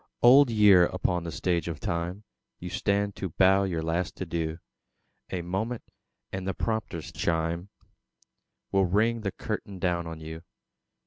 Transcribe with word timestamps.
Old 0.23 0.49
Year! 0.49 0.87
upon 0.87 1.23
the 1.25 1.31
Stage 1.31 1.67
of 1.67 1.79
Time 1.79 2.23
You 2.57 2.71
stand 2.71 3.15
to 3.17 3.29
bow 3.29 3.65
your 3.65 3.83
last 3.83 4.19
adieu; 4.19 4.57
A 5.31 5.43
moment, 5.43 5.83
and 6.33 6.47
the 6.47 6.55
prompter's 6.55 7.11
chime 7.11 7.69
Will 8.71 8.85
ring 8.87 9.21
the 9.21 9.31
curtain 9.31 9.77
down 9.77 10.07
on 10.07 10.19
you. 10.19 10.41